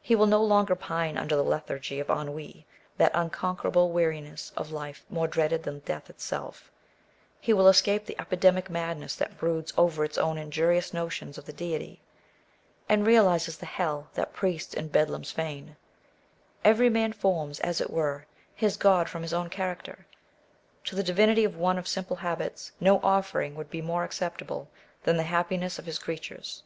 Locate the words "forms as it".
17.12-17.90